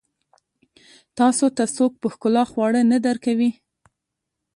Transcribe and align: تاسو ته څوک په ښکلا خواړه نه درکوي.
تاسو 1.17 1.45
ته 1.57 1.63
څوک 1.75 1.91
په 2.01 2.07
ښکلا 2.13 2.43
خواړه 2.51 2.81
نه 2.91 2.97
درکوي. 3.05 3.51